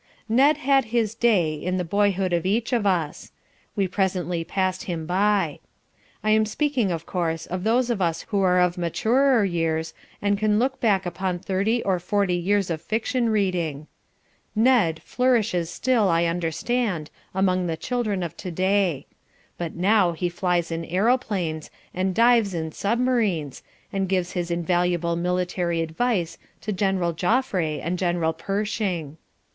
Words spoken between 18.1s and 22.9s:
of today. But now he flies in aeroplanes, and dives in